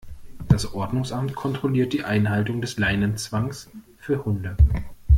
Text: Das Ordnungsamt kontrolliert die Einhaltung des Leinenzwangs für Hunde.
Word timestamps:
Das 0.49 0.73
Ordnungsamt 0.73 1.35
kontrolliert 1.35 1.93
die 1.93 2.03
Einhaltung 2.03 2.59
des 2.59 2.79
Leinenzwangs 2.79 3.69
für 3.99 4.25
Hunde. 4.25 4.57